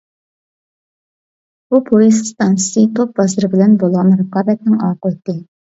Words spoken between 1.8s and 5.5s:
پويىز ئىستانسىسى توپ بازىرى بىلەن بولغان رىقابەتنىڭ ئاقىۋىتى.